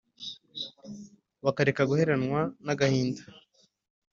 bakareka 1.43 1.83
guheranwa 1.89 2.41
n’agahinda 2.65 3.21